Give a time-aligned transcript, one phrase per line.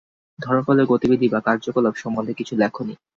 [0.39, 2.93] ধর্মপালের গতিবিধি বা কার্যকলাপ সম্বন্ধে কিছু লেখনি।